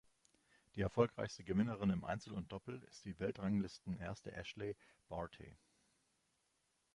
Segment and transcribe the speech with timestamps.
[0.73, 4.75] Die erfolgreichste Gewinnerin im Einzel und Doppel ist die Weltranglistenerste Ashleigh
[5.09, 5.55] Barty.